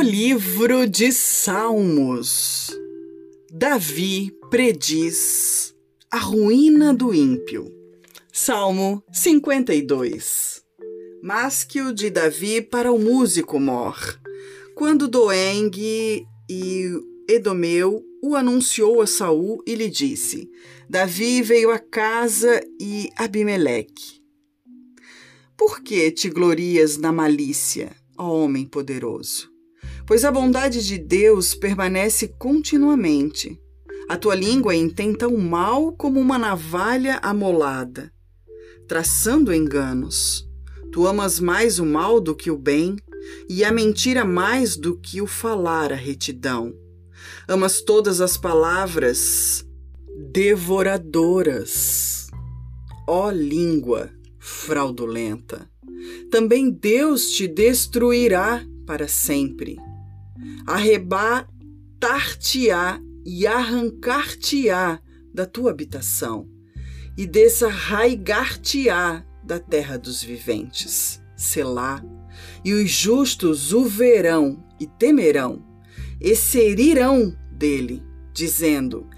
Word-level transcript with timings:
livro 0.00 0.88
de 0.88 1.12
Salmos. 1.12 2.70
Davi 3.52 4.32
prediz 4.50 5.74
a 6.10 6.18
ruína 6.18 6.94
do 6.94 7.14
ímpio. 7.14 7.70
Salmo 8.32 9.04
52. 9.12 10.62
Masquio 11.22 11.92
de 11.92 12.10
Davi 12.10 12.62
para 12.62 12.90
o 12.90 12.98
músico 12.98 13.60
mor. 13.60 13.96
Quando 14.74 15.06
Doeng 15.06 15.70
e 15.76 16.26
Edomeu 17.28 18.02
o 18.22 18.34
anunciou 18.34 19.02
a 19.02 19.06
Saul 19.06 19.62
e 19.66 19.74
lhe 19.74 19.90
disse: 19.90 20.50
Davi 20.88 21.42
veio 21.42 21.70
a 21.70 21.78
casa 21.78 22.60
e 22.80 23.10
Abimeleque. 23.16 24.22
Por 25.56 25.80
que 25.82 26.10
te 26.10 26.30
glorias 26.30 26.96
na 26.96 27.12
malícia, 27.12 27.94
ó 28.16 28.44
homem 28.44 28.66
poderoso? 28.66 29.51
Pois 30.12 30.26
a 30.26 30.30
bondade 30.30 30.86
de 30.86 30.98
Deus 30.98 31.54
permanece 31.54 32.28
continuamente. 32.28 33.58
A 34.10 34.14
tua 34.14 34.34
língua 34.34 34.74
intenta 34.74 35.26
o 35.26 35.38
mal 35.38 35.90
como 35.92 36.20
uma 36.20 36.38
navalha 36.38 37.18
amolada, 37.22 38.12
traçando 38.86 39.54
enganos. 39.54 40.46
Tu 40.92 41.06
amas 41.06 41.40
mais 41.40 41.78
o 41.78 41.86
mal 41.86 42.20
do 42.20 42.34
que 42.34 42.50
o 42.50 42.58
bem, 42.58 42.96
e 43.48 43.64
a 43.64 43.72
mentira 43.72 44.22
mais 44.22 44.76
do 44.76 44.98
que 44.98 45.22
o 45.22 45.26
falar 45.26 45.90
a 45.90 45.96
retidão. 45.96 46.74
Amas 47.48 47.80
todas 47.80 48.20
as 48.20 48.36
palavras 48.36 49.66
devoradoras. 50.30 52.26
Ó 53.08 53.30
língua 53.30 54.10
fraudulenta, 54.38 55.66
também 56.30 56.70
Deus 56.70 57.30
te 57.30 57.48
destruirá 57.48 58.62
para 58.86 59.08
sempre 59.08 59.78
arrebatar-te-á 60.66 63.00
e 63.24 63.46
arrancar-te-á 63.46 65.00
da 65.32 65.46
tua 65.46 65.70
habitação, 65.70 66.48
e 67.16 67.26
desarraigar-te-á 67.26 69.24
da 69.44 69.58
terra 69.58 69.96
dos 69.96 70.22
viventes. 70.22 71.22
Selá. 71.36 72.04
E 72.64 72.72
os 72.72 72.90
justos 72.90 73.72
o 73.72 73.84
verão 73.84 74.64
e 74.78 74.86
temerão, 74.86 75.64
e 76.20 76.36
serirão 76.36 77.36
dele, 77.50 78.02
dizendo: 78.32 79.08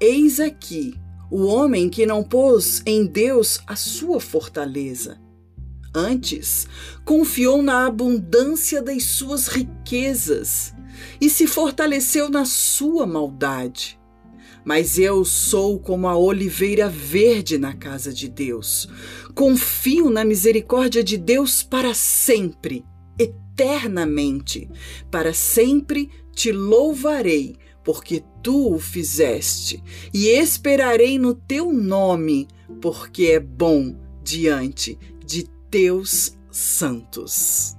Eis 0.00 0.40
aqui 0.40 0.94
o 1.30 1.46
homem 1.46 1.88
que 1.88 2.06
não 2.06 2.22
pôs 2.22 2.82
em 2.86 3.06
Deus 3.06 3.60
a 3.66 3.76
sua 3.76 4.20
fortaleza. 4.20 5.20
Antes, 5.98 6.68
confiou 7.06 7.62
na 7.62 7.86
abundância 7.86 8.82
das 8.82 9.04
suas 9.04 9.48
riquezas 9.48 10.74
e 11.18 11.30
se 11.30 11.46
fortaleceu 11.46 12.28
na 12.28 12.44
sua 12.44 13.06
maldade. 13.06 13.98
Mas 14.62 14.98
eu 14.98 15.24
sou 15.24 15.80
como 15.80 16.06
a 16.06 16.14
oliveira 16.14 16.86
verde 16.86 17.56
na 17.56 17.72
casa 17.72 18.12
de 18.12 18.28
Deus. 18.28 18.86
Confio 19.34 20.10
na 20.10 20.22
misericórdia 20.22 21.02
de 21.02 21.16
Deus 21.16 21.62
para 21.62 21.94
sempre, 21.94 22.84
eternamente. 23.18 24.68
Para 25.10 25.32
sempre 25.32 26.10
te 26.34 26.52
louvarei, 26.52 27.56
porque 27.82 28.22
tu 28.42 28.74
o 28.74 28.78
fizeste, 28.78 29.82
e 30.12 30.26
esperarei 30.26 31.18
no 31.18 31.32
teu 31.32 31.72
nome, 31.72 32.48
porque 32.82 33.28
é 33.28 33.40
bom 33.40 33.96
diante 34.22 34.98
de 35.24 35.55
teus 35.70 36.36
santos. 36.50 37.76